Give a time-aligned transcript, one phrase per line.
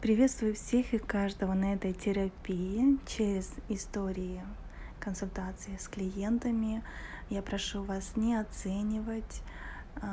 [0.00, 4.40] Приветствую всех и каждого на этой терапии через истории
[4.98, 6.82] консультации с клиентами.
[7.28, 9.42] Я прошу вас не оценивать
[9.96, 10.08] э,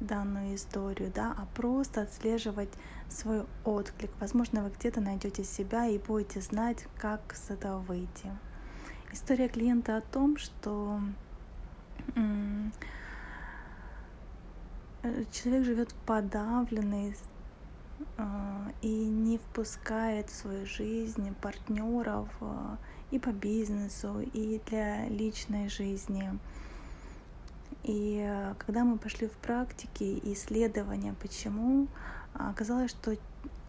[0.00, 2.70] данную историю, да, а просто отслеживать
[3.08, 4.10] свой отклик.
[4.18, 8.26] Возможно, вы где-то найдете себя и будете знать, как с этого выйти.
[9.12, 11.00] История клиента о том, что
[12.16, 12.70] э,
[15.30, 17.14] человек живет подавленный
[18.82, 22.78] и не впускает в свою жизнь партнеров а,
[23.10, 26.38] и по бизнесу, и для личной жизни.
[27.82, 31.88] И а, когда мы пошли в практики исследования, почему,
[32.32, 33.16] оказалось, что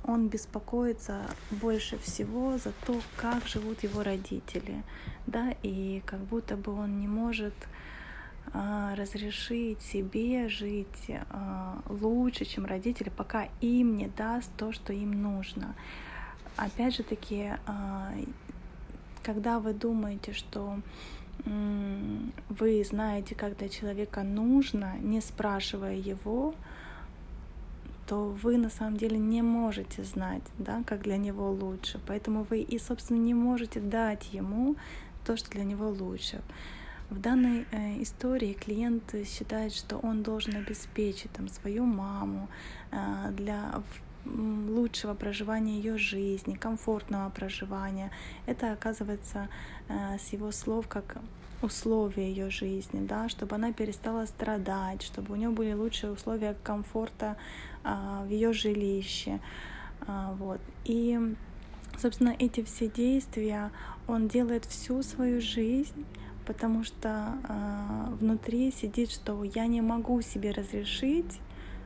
[0.04, 4.84] он беспокоится больше всего за то, как живут его родители,
[5.27, 7.68] да, и как будто бы он не может а,
[8.54, 15.74] разрешить себе жить а, лучше, чем родители, пока им не даст то, что им нужно.
[16.58, 18.12] Опять же таки, а,
[19.24, 20.79] когда вы думаете, что
[22.49, 26.54] вы знаете, как для человека нужно, не спрашивая его,
[28.05, 31.99] то вы на самом деле не можете знать, да, как для него лучше.
[32.07, 34.76] Поэтому вы и, собственно, не можете дать ему
[35.26, 36.41] то, что для него лучше.
[37.12, 42.48] В данной э, истории клиент считает, что он должен обеспечить там, свою маму
[42.91, 43.84] э, для
[44.26, 48.12] лучшего проживания ее жизни, комфортного проживания.
[48.45, 49.49] Это оказывается
[49.89, 51.17] э, с его слов как
[51.62, 57.35] условия ее жизни, да, чтобы она перестала страдать, чтобы у нее были лучшие условия комфорта
[57.84, 59.39] в ее жилище.
[60.07, 60.59] Вот.
[60.85, 61.20] И,
[61.99, 63.70] собственно, эти все действия
[64.07, 66.06] он делает всю свою жизнь
[66.52, 71.40] потому что э, внутри сидит, что я не могу себе разрешить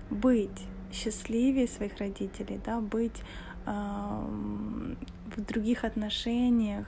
[0.10, 3.22] быть счастливее своих родителей, да, быть
[3.68, 3.72] э,
[5.36, 6.88] в других отношениях,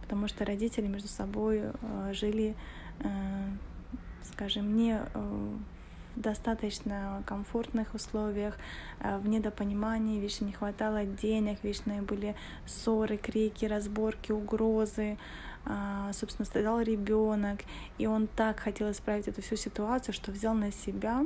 [0.00, 2.56] потому что родители между собой э, жили,
[2.98, 3.08] э,
[4.24, 5.56] скажем, не э,
[6.16, 8.58] достаточно комфортных условиях,
[9.00, 12.34] в недопонимании, вечно не хватало денег, вечно были
[12.66, 15.18] ссоры, крики, разборки, угрозы,
[15.64, 17.60] а, собственно, страдал ребенок,
[17.98, 21.24] и он так хотел исправить эту всю ситуацию, что взял на себя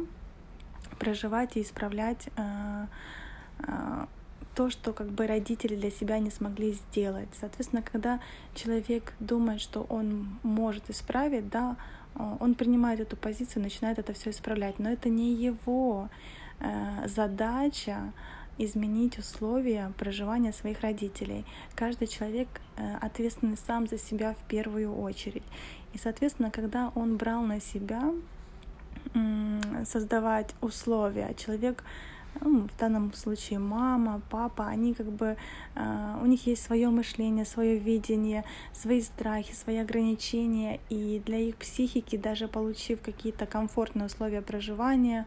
[0.99, 2.89] проживать и исправлять а,
[3.61, 4.09] а,
[4.57, 7.29] то, что как бы родители для себя не смогли сделать.
[7.39, 8.21] Соответственно, когда
[8.55, 11.77] человек думает, что он может исправить, да,
[12.41, 16.09] он принимает эту позицию, начинает это все исправлять, но это не его
[17.05, 18.13] задача
[18.59, 21.45] изменить условия проживания своих родителей.
[21.75, 25.43] Каждый человек э, ответственный сам за себя в первую очередь.
[25.93, 28.15] И, соответственно, когда он брал на себя
[29.85, 31.85] создавать условия, человек
[32.41, 35.37] в данном случае мама, папа, они как бы,
[35.75, 41.57] э, у них есть свое мышление, свое видение, свои страхи, свои ограничения, и для их
[41.57, 45.27] психики, даже получив какие-то комфортные условия проживания,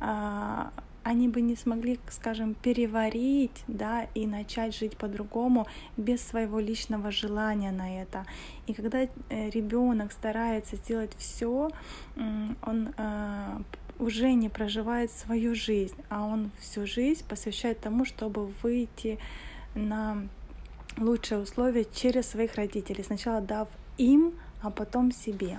[0.00, 0.64] э,
[1.04, 5.66] они бы не смогли, скажем, переварить, да, и начать жить по-другому
[5.98, 8.24] без своего личного желания на это.
[8.66, 9.08] И когда э,
[9.50, 11.70] ребенок старается сделать все,
[12.16, 13.58] он э,
[13.98, 19.18] уже не проживает свою жизнь, а он всю жизнь посвящает тому, чтобы выйти
[19.74, 20.28] на
[20.98, 23.68] лучшие условия через своих родителей, сначала дав
[23.98, 25.58] им, а потом себе.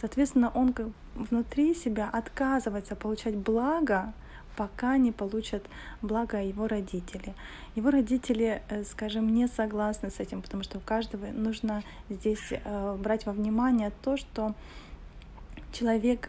[0.00, 0.74] Соответственно, он
[1.14, 4.12] внутри себя отказывается получать благо,
[4.56, 5.64] пока не получат
[6.02, 7.34] благо его родители.
[7.74, 12.96] Его родители, э, скажем, не согласны с этим, потому что у каждого нужно здесь э,
[12.98, 14.54] брать во внимание то, что
[15.72, 16.28] человек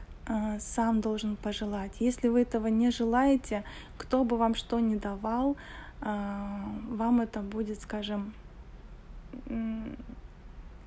[0.60, 1.92] сам должен пожелать.
[2.00, 3.64] Если вы этого не желаете,
[3.98, 5.58] кто бы вам что ни давал,
[6.02, 8.34] вам это будет, скажем,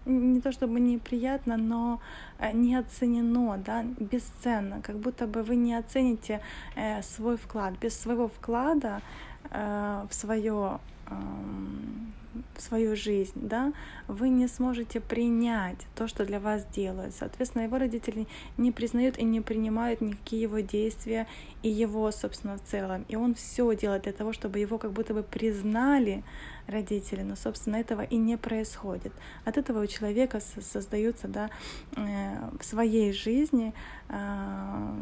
[0.07, 2.01] не то чтобы неприятно, но
[2.39, 6.41] э, не оценено, да, бесценно, как будто бы вы не оцените
[6.77, 7.75] э, свой вклад.
[7.81, 9.03] Без своего вклада
[9.51, 10.79] э, в свое
[11.09, 12.26] в
[12.59, 13.73] свою жизнь, да,
[14.09, 17.15] вы не сможете принять то, что для вас делают.
[17.15, 21.27] Соответственно, его родители не признают и не принимают никакие его действия
[21.63, 23.05] и его, собственно, в целом.
[23.09, 26.23] И он все делает для того, чтобы его как будто бы признали
[26.67, 29.13] родители, но, собственно, этого и не происходит.
[29.45, 31.51] От этого у человека создаются, да,
[31.97, 33.73] э, в своей жизни
[34.09, 34.93] э,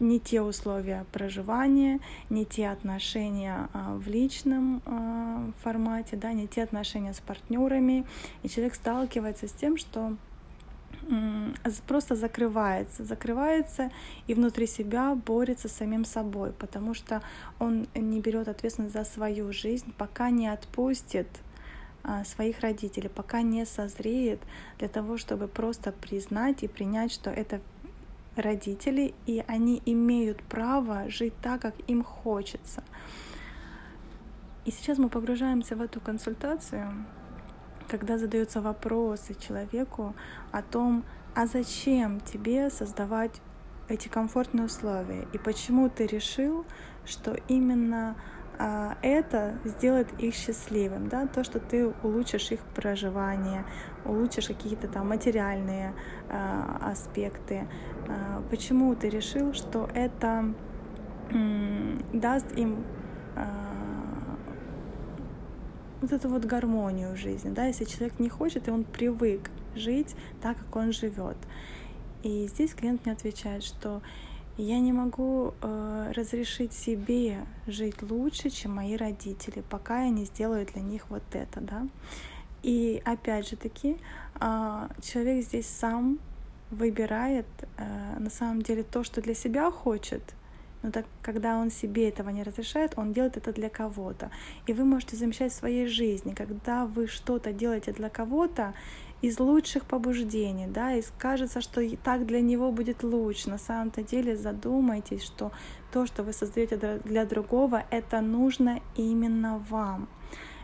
[0.00, 2.00] не те условия проживания,
[2.30, 8.06] не те отношения а, в личном а, формате, да, не те отношения с партнерами.
[8.42, 10.16] И человек сталкивается с тем, что
[11.86, 13.90] просто закрывается, закрывается
[14.26, 17.22] и внутри себя борется с самим собой, потому что
[17.58, 21.28] он не берет ответственность за свою жизнь, пока не отпустит
[22.02, 24.40] а, своих родителей, пока не созреет
[24.78, 27.60] для того, чтобы просто признать и принять, что это
[28.40, 32.82] родители, и они имеют право жить так, как им хочется.
[34.64, 36.92] И сейчас мы погружаемся в эту консультацию,
[37.88, 40.14] когда задаются вопросы человеку
[40.52, 41.04] о том,
[41.34, 43.40] а зачем тебе создавать
[43.88, 46.64] эти комфортные условия и почему ты решил,
[47.04, 48.16] что именно
[49.02, 53.64] это сделает их счастливым, да, то, что ты улучшишь их проживание,
[54.04, 55.94] улучшишь какие-то там материальные
[56.28, 57.66] а, аспекты.
[58.08, 60.52] А, почему ты решил, что это
[62.12, 62.84] даст им
[63.36, 63.46] а,
[66.00, 70.16] вот эту вот гармонию в жизни, да, если человек не хочет, и он привык жить
[70.42, 71.36] так, как он живет.
[72.22, 74.02] И здесь клиент мне отвечает, что
[74.60, 80.66] я не могу э, разрешить себе жить лучше, чем мои родители, пока я не сделаю
[80.66, 81.88] для них вот это, да.
[82.62, 83.96] И опять же таки,
[84.40, 86.18] э, человек здесь сам
[86.70, 87.46] выбирает
[87.76, 90.22] э, на самом деле то, что для себя хочет,
[90.82, 94.30] но так, когда он себе этого не разрешает, он делает это для кого-то.
[94.66, 98.74] И вы можете замечать в своей жизни, когда вы что-то делаете для кого-то
[99.22, 103.50] из лучших побуждений, да, и кажется, что так для него будет лучше.
[103.50, 105.52] На самом-то деле задумайтесь, что
[105.92, 110.08] то, что вы создаете для другого, это нужно именно вам.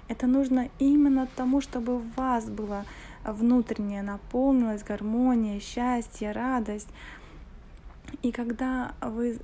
[0.08, 2.85] Это нужно именно тому, чтобы у вас была
[3.25, 6.88] внутренняя наполнилась гармония, счастье, радость.
[8.23, 9.41] И когда вы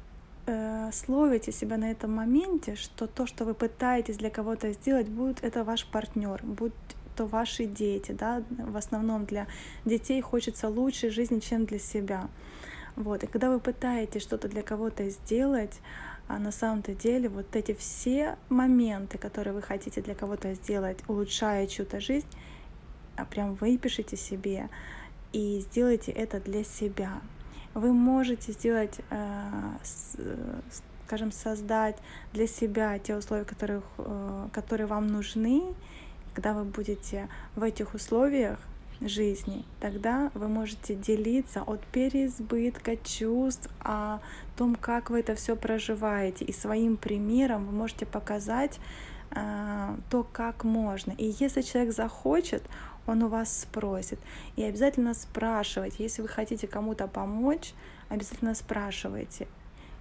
[0.47, 5.43] э, словите себя на этом моменте, что то, что вы пытаетесь для кого-то сделать, будет
[5.43, 6.73] это ваш партнер, будь
[7.17, 9.47] то ваши дети, да, в основном для
[9.85, 12.29] детей хочется лучшей жизни, чем для себя.
[12.97, 13.25] Вот.
[13.25, 15.81] И когда вы пытаетесь что-то для кого-то сделать,
[16.29, 21.67] а на самом-то деле вот эти все моменты, которые вы хотите для кого-то сделать, улучшая
[21.67, 22.29] чью-то жизнь,
[23.17, 24.69] а прям выпишите себе
[25.33, 27.21] и сделайте это для себя
[27.75, 29.77] вы можете сделать, э,
[31.07, 31.97] скажем, создать
[32.33, 35.75] для себя те условия, которые, э, которые вам нужны,
[36.35, 38.59] когда вы будете в этих условиях
[39.01, 44.21] жизни, тогда вы можете делиться от переизбытка чувств, о
[44.57, 46.45] том, как вы это все проживаете.
[46.45, 48.79] И своим примером вы можете показать
[49.31, 51.13] э, то, как можно.
[51.13, 52.63] И если человек захочет,
[53.07, 54.21] он у вас спросит.
[54.57, 57.75] И обязательно спрашивайте, если вы хотите кому-то помочь,
[58.09, 59.49] обязательно спрашивайте.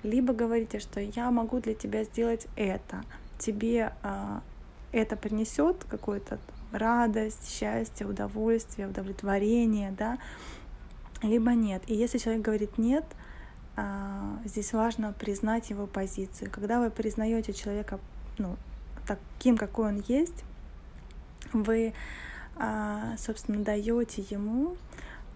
[0.03, 3.03] Либо говорите, что я могу для тебя сделать это,
[3.37, 4.39] тебе э,
[4.91, 6.39] это принесет какую-то
[6.71, 10.17] радость, счастье, удовольствие, удовлетворение, да,
[11.21, 11.83] либо нет.
[11.88, 13.05] И если человек говорит нет,
[13.77, 16.49] э, здесь важно признать его позицию.
[16.51, 17.99] Когда вы признаете человека
[18.38, 18.55] ну,
[19.05, 20.43] таким, какой он есть,
[21.53, 21.93] вы
[22.63, 24.75] а, собственно, даете ему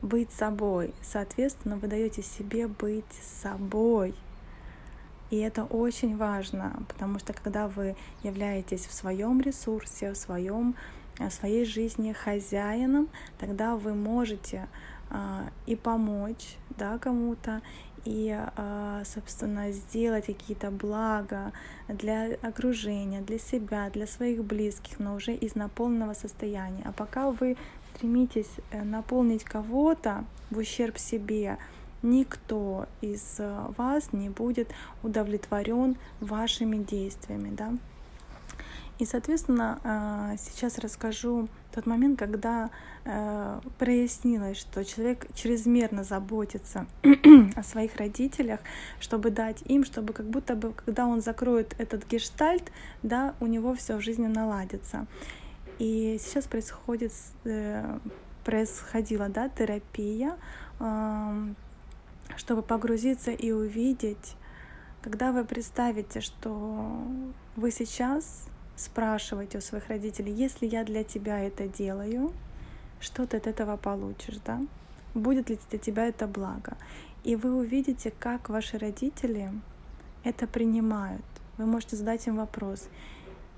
[0.01, 0.93] быть собой.
[1.01, 3.05] Соответственно, вы даете себе быть
[3.41, 4.13] собой.
[5.31, 10.75] И это очень важно, потому что когда вы являетесь в своем ресурсе, в своем
[11.17, 13.07] в своей жизни хозяином,
[13.39, 14.67] тогда вы можете
[15.09, 17.61] а, и помочь да, кому-то,
[18.03, 21.51] и, а, собственно, сделать какие-то блага
[21.87, 26.83] для окружения, для себя, для своих близких, но уже из наполненного состояния.
[26.85, 27.57] А пока вы
[27.95, 31.57] стремитесь э, наполнить кого-то в ущерб себе,
[32.01, 34.69] никто из э, вас не будет
[35.03, 37.73] удовлетворен вашими действиями, да.
[38.97, 42.69] И, соответственно, а, сейчас расскажу тот момент, когда
[43.03, 46.85] э, прояснилось, что человек чрезмерно заботится
[47.55, 48.61] о своих родителях,
[49.01, 52.71] чтобы дать им, чтобы как будто бы, когда он закроет этот гештальт,
[53.03, 55.07] да, у него все в жизни наладится.
[55.77, 57.11] И сейчас происходит,
[57.43, 57.99] э,
[58.45, 60.37] происходила, да, терапия,
[62.35, 64.35] чтобы погрузиться и увидеть,
[65.01, 67.03] когда вы представите, что
[67.55, 72.33] вы сейчас спрашивайте у своих родителей, если я для тебя это делаю,
[72.99, 74.61] что ты от этого получишь, да?
[75.13, 76.75] Будет ли для тебя это благо?
[77.23, 79.51] И вы увидите, как ваши родители
[80.23, 81.25] это принимают.
[81.57, 82.89] Вы можете задать им вопрос.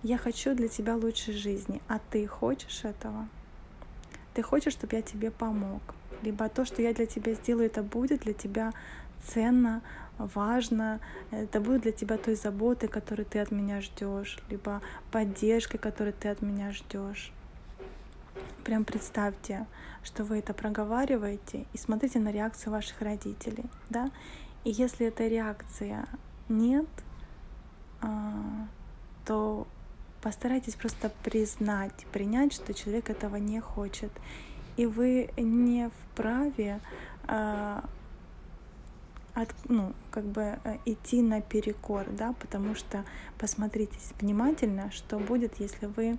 [0.04, 3.28] Я хочу для тебя лучшей жизни, а ты хочешь этого?
[4.34, 5.82] Ты хочешь, чтобы я тебе помог?
[6.22, 8.74] Либо то, что я для тебя сделаю, это будет для тебя
[9.24, 9.82] ценно,
[10.18, 11.00] важно,
[11.32, 14.82] это будет для тебя той заботой, которую ты от меня ждешь, либо
[15.12, 17.32] поддержкой, которую ты от меня ждешь.
[18.64, 19.66] прям представьте,
[20.04, 24.12] что вы это проговариваете, и смотрите на реакцию ваших родителей, да.
[24.64, 26.06] И если эта реакция
[26.50, 26.88] нет,
[28.02, 28.68] а,
[29.26, 29.68] то
[30.22, 34.12] постарайтесь просто признать, принять, что человек этого не хочет.
[34.77, 36.79] И вы не вправе
[37.27, 37.84] а,
[39.34, 43.05] от, ну, как бы э, идти наперекор, да, потому что
[43.38, 46.17] посмотрите внимательно, что будет, если вы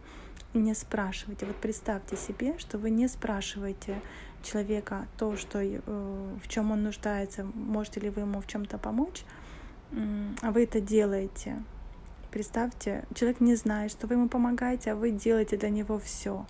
[0.54, 1.46] не спрашиваете.
[1.46, 4.00] Вот представьте себе, что вы не спрашиваете
[4.42, 9.24] человека то, что, э, в чем он нуждается, можете ли вы ему в чем-то помочь,
[10.42, 11.62] а вы это делаете.
[12.30, 16.46] Представьте, человек не знает, что вы ему помогаете, а вы делаете для него все.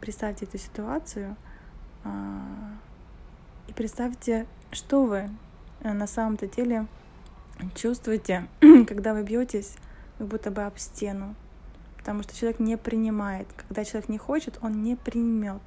[0.00, 1.36] Представьте эту ситуацию
[2.04, 2.44] а,
[3.68, 5.30] и представьте, что вы
[5.80, 6.86] Э, на самом-то деле
[7.74, 8.48] чувствуете,
[8.88, 9.76] когда вы бьетесь,
[10.18, 11.34] как будто бы об стену.
[11.98, 13.46] Потому что человек не принимает.
[13.68, 15.62] Когда человек не хочет, он не примет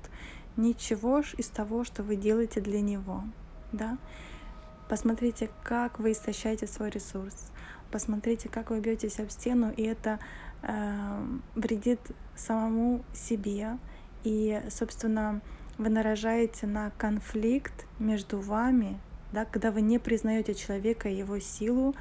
[0.56, 3.24] ничего из того, что вы делаете для него.
[3.72, 3.98] Да?
[4.88, 7.52] Посмотрите, как вы истощаете свой ресурс.
[7.92, 10.20] Посмотрите, как вы бьетесь об стену, и это
[10.62, 12.00] э, вредит
[12.36, 13.78] самому себе.
[14.24, 15.42] И, собственно,
[15.78, 19.00] вы наражаете на конфликт между вами
[19.32, 21.96] да, когда вы не признаете человека и его силу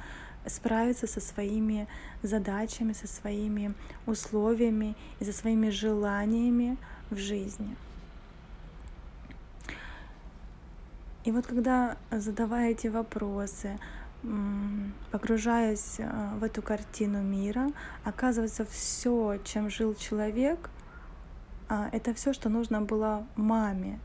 [0.45, 1.87] справиться со своими
[2.23, 3.73] задачами, со своими
[4.05, 6.77] условиями и со своими желаниями
[7.09, 7.75] в жизни.
[11.25, 13.77] И вот когда задавая вопросы,
[15.11, 17.71] погружаясь э, в эту картину мира,
[18.03, 20.69] оказывается, все, чем жил человек,
[21.69, 23.99] это все, что нужно было маме.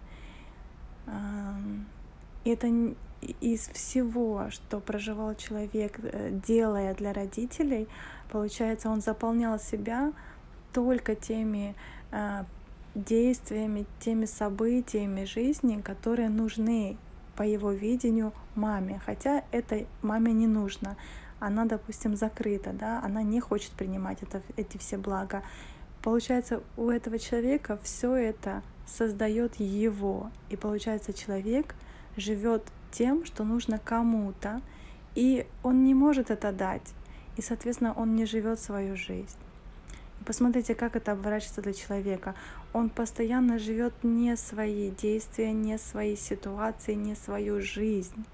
[2.44, 2.68] Это
[3.40, 7.88] из всего, что проживал человек, э, делая для родителей,
[8.30, 10.12] получается, он заполнял себя
[10.72, 11.74] только теми
[12.10, 12.44] э,
[12.94, 16.96] действиями, теми событиями жизни, которые нужны
[17.36, 19.00] по его видению маме.
[19.04, 20.96] Хотя это маме не нужно.
[21.40, 25.42] Она, допустим, закрыта, да, она не хочет принимать это, эти все блага.
[26.04, 30.30] Получается, у этого человека все это создает его.
[30.50, 31.74] И получается, человек
[32.18, 34.60] живет тем, что нужно кому-то,
[35.14, 36.92] и он не может это дать,
[37.38, 39.38] и, соответственно, он не живет свою жизнь.
[40.26, 42.34] Посмотрите, как это оборачивается для человека.
[42.74, 48.26] Он постоянно живет не свои действия, не свои ситуации, не свою жизнь.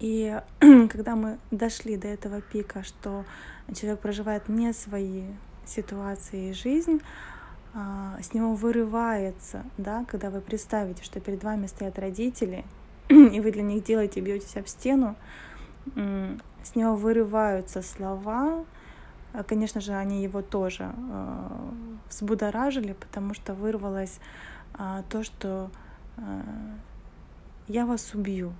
[0.00, 3.24] И когда мы дошли до этого пика, что
[3.72, 5.22] человек проживает не свои
[5.68, 7.00] ситуации и жизнь,
[7.74, 12.64] а, с него вырывается, да, когда вы представите, что перед вами стоят родители,
[13.08, 15.16] и вы для них делаете, бьетесь об стену,
[15.94, 18.64] с него вырываются слова,
[19.32, 21.48] а, Конечно же, они его тоже э,
[22.08, 24.20] взбудоражили, потому что вырвалось
[25.08, 25.70] то, что
[27.66, 28.52] я вас убью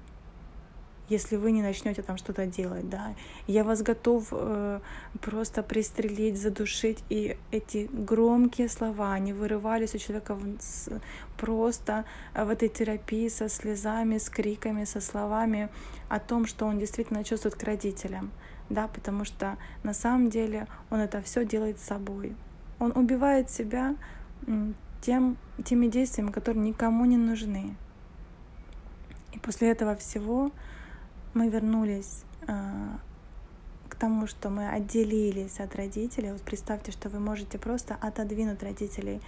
[1.08, 3.14] если вы не начнете там что-то делать, да.
[3.46, 4.80] Я вас готов э,
[5.20, 7.04] просто пристрелить, задушить.
[7.11, 10.88] И эти громкие слова, они вырывались у человека в, с,
[11.37, 15.68] просто в этой терапии со слезами, с криками, со словами
[16.08, 18.30] о том, что он действительно чувствует к родителям,
[18.70, 22.34] да, потому что на самом деле он это все делает с собой.
[22.78, 23.96] Он убивает себя
[25.00, 27.76] тем, теми действиями, которые никому не нужны.
[29.32, 30.50] И после этого всего
[31.35, 32.53] мы вернулись э,
[33.88, 36.33] к тому, что мы отделились от родителей.
[36.33, 39.21] Вот представьте, что вы можете просто отодвинуть родителей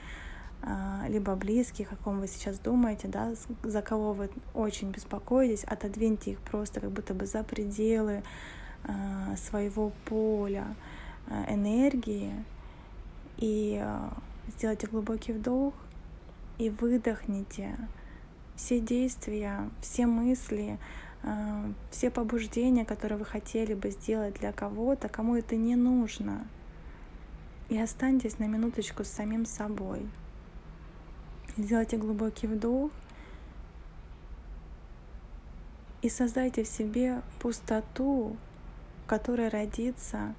[0.62, 6.32] э, либо близких, о ком вы сейчас думаете, да, за кого вы очень беспокоитесь, отодвиньте
[6.32, 8.22] их просто как будто бы за пределы
[8.84, 10.66] э, своего поля
[11.48, 12.32] энергии
[13.36, 13.84] и
[14.56, 15.74] сделайте глубокий вдох
[16.56, 17.76] и выдохните
[18.54, 20.78] все действия, все мысли,
[21.90, 26.46] все побуждения, которые вы хотели бы сделать для кого-то, кому это не нужно.
[27.68, 30.08] И останьтесь на минуточку с самим собой.
[31.56, 32.90] Сделайте глубокий вдох
[36.02, 38.36] и создайте в себе пустоту,
[39.04, 40.34] в которой родится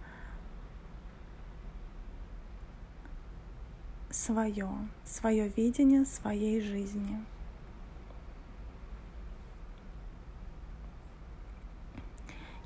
[4.10, 4.70] свое,
[5.04, 7.24] свое видение своей жизни.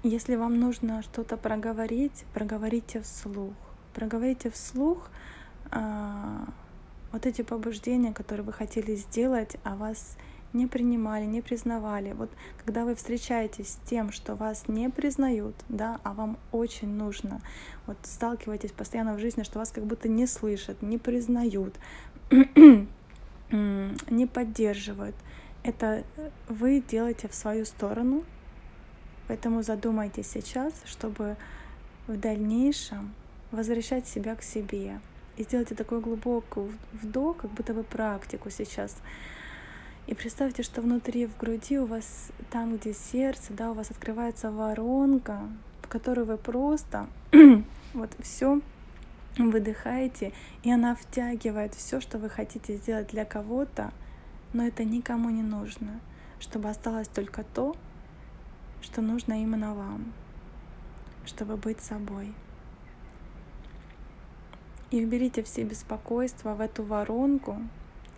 [0.03, 3.53] Если вам нужно что-то проговорить, проговорите вслух.
[3.93, 5.11] Проговорите вслух
[5.71, 6.37] э,
[7.11, 10.17] вот эти побуждения, которые вы хотели сделать, а вас
[10.53, 12.13] не принимали, не признавали.
[12.13, 12.31] Вот
[12.65, 17.39] когда вы встречаетесь с тем, что вас не признают, да, а вам очень нужно,
[17.85, 21.75] вот сталкиваетесь постоянно в жизни, что вас как будто не слышат, не признают,
[23.51, 25.15] не поддерживают,
[25.63, 26.03] это
[26.49, 28.23] вы делаете в свою сторону,
[29.31, 31.37] поэтому задумайтесь сейчас, чтобы
[32.05, 33.13] в дальнейшем
[33.51, 34.99] возвращать себя к себе
[35.37, 38.93] и сделайте такой глубокий вдох, как будто бы практику сейчас.
[40.07, 44.51] И представьте, что внутри в груди у вас, там, где сердце, да, у вас открывается
[44.51, 45.39] воронка,
[45.81, 47.07] в которую вы просто
[47.93, 48.59] вот все
[49.37, 50.33] выдыхаете,
[50.63, 53.93] и она втягивает все, что вы хотите сделать для кого-то,
[54.51, 56.01] но это никому не нужно,
[56.41, 57.77] чтобы осталось только то,
[58.81, 60.11] что нужно именно вам,
[61.25, 62.33] чтобы быть собой.
[64.91, 67.57] И уберите все беспокойства в эту воронку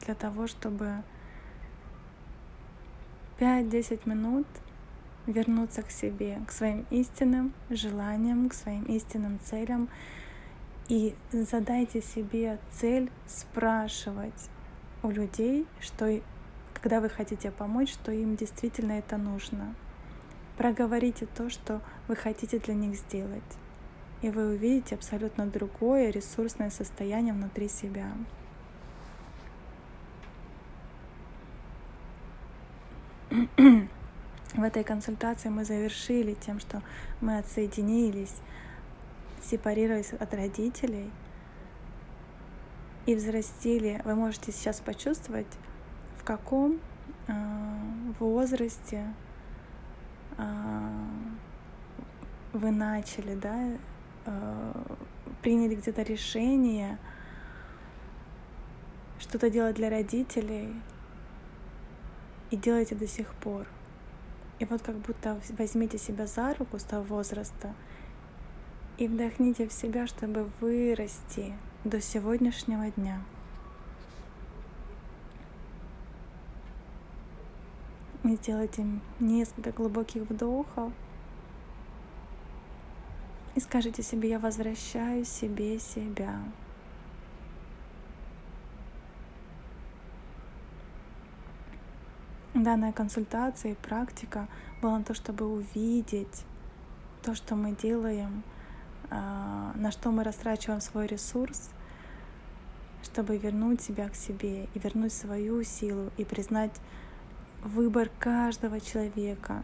[0.06, 1.04] для того, чтобы
[3.40, 4.48] 5-10 минут
[5.28, 9.90] вернуться к себе, к своим истинным желаниям, к своим истинным целям.
[10.90, 14.50] И задайте себе цель спрашивать
[15.02, 16.20] у людей, что
[16.74, 19.76] когда вы хотите помочь, что им действительно это нужно.
[20.58, 23.42] Проговорите то, что вы хотите для них сделать.
[24.22, 28.12] И вы увидите абсолютно другое ресурсное состояние внутри себя.
[34.54, 36.84] В этой консультации мы завершили тем, что
[37.20, 38.36] мы отсоединились,
[39.42, 41.10] сепарировались от родителей
[43.08, 44.00] и взрастили.
[44.06, 45.48] Вы можете сейчас почувствовать,
[46.18, 46.80] в каком
[47.28, 47.34] э,
[48.20, 49.08] возрасте
[52.54, 53.78] вы начали, да,
[54.26, 54.74] э,
[55.42, 56.98] приняли где-то решение
[59.20, 60.74] что-то делать для родителей,
[62.54, 63.66] и делаете до сих пор.
[64.60, 67.74] И вот как будто возьмите себя за руку с того возраста
[69.00, 73.24] и вдохните в себя, чтобы вырасти до сегодняшнего дня.
[78.24, 78.86] Сделайте
[79.20, 80.92] несколько глубоких вдохов.
[83.56, 86.40] И скажите себе, я возвращаю себе себя.
[92.64, 94.48] данная консультация и практика
[94.82, 96.46] была на то, чтобы увидеть
[97.22, 98.44] то, что мы делаем,
[99.10, 101.70] а, на что мы растрачиваем свой ресурс,
[103.04, 106.74] чтобы вернуть себя к себе и вернуть свою силу и признать
[107.64, 109.64] выбор каждого человека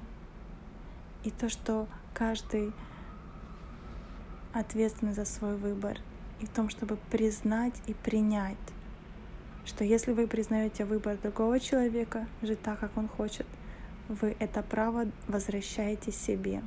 [1.24, 2.74] и то, что каждый
[4.54, 5.98] ответственный за свой выбор,
[6.40, 8.58] и в том, чтобы признать и принять
[9.70, 13.46] что если вы признаете выбор другого человека жить так, как он хочет,
[14.08, 16.64] вы это право возвращаете себе.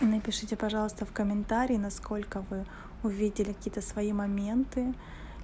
[0.00, 2.66] И напишите, пожалуйста, в комментарии, насколько вы
[3.02, 4.94] увидели какие-то свои моменты,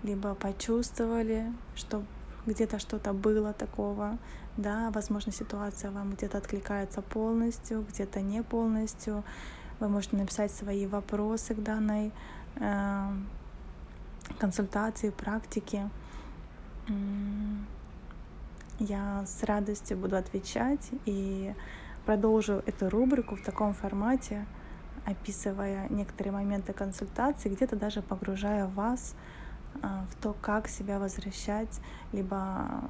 [0.04, 2.04] либо почувствовали, что
[2.46, 4.18] где-то что-то было такого,
[4.56, 9.24] да, возможно, ситуация вам где-то откликается полностью, где-то не полностью.
[9.80, 12.12] Вы можете написать свои вопросы к данной
[12.56, 13.08] э,
[14.38, 15.90] консультации, практики.
[18.78, 21.54] Я с радостью буду отвечать и
[22.04, 24.46] продолжу эту рубрику в таком формате,
[25.04, 29.35] описывая некоторые моменты консультации, где-то даже погружая вас а,
[29.82, 31.80] в то, как себя возвращать,
[32.12, 32.82] либо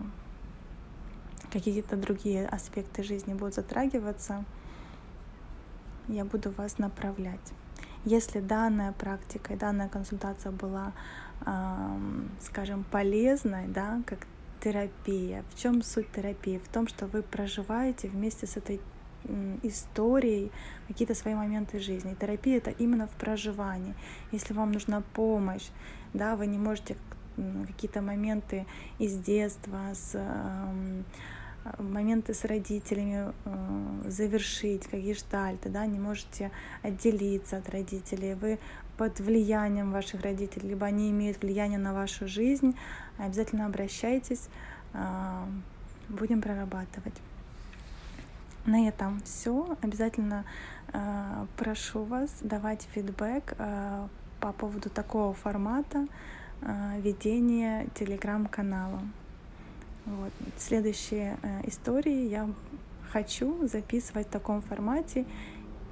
[1.51, 4.45] какие-то другие аспекты жизни будут затрагиваться,
[6.09, 7.53] я буду вас направлять.
[8.05, 10.93] Если данная практика и данная консультация была
[12.41, 14.27] скажем, полезной, да, как
[14.61, 15.45] терапия.
[15.51, 16.59] В чем суть терапии?
[16.59, 18.81] В том, что вы проживаете вместе с этой
[19.63, 20.53] историей
[20.89, 22.15] какие-то свои моменты жизни.
[22.15, 23.95] терапия это именно в проживании.
[24.33, 25.69] Если вам нужна помощь,
[26.17, 26.97] да, вы не можете
[27.67, 28.67] какие-то моменты
[28.99, 30.19] из детства, с,
[31.79, 36.51] моменты с родителями э, завершить, какие штальты, да, не можете
[36.83, 38.59] отделиться от родителей, вы
[38.97, 42.75] под влиянием ваших родителей, либо они имеют влияние на вашу жизнь,
[43.19, 44.49] обязательно обращайтесь,
[44.95, 45.47] а,
[46.09, 47.15] будем прорабатывать.
[48.65, 49.77] На этом все.
[49.83, 50.45] Обязательно
[50.93, 54.09] а, прошу вас давать фидбэк а,
[54.41, 56.07] по поводу такого формата
[56.99, 59.01] ведения телеграм-канала.
[60.07, 60.33] Вот.
[60.57, 62.49] Следующие истории я
[63.11, 65.27] хочу записывать в таком формате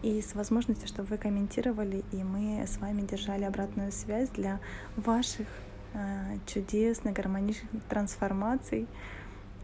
[0.03, 4.61] и с возможностью, чтобы вы комментировали, и мы с вами держали обратную связь для
[4.97, 5.47] ваших
[5.95, 8.87] э, чудесных, гармоничных трансформаций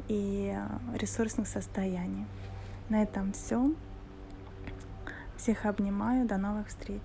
[0.08, 0.56] и
[0.94, 2.24] ресурсных состояний.
[2.88, 3.72] На этом все.
[5.36, 6.26] Всех обнимаю.
[6.26, 7.02] До новых встреч.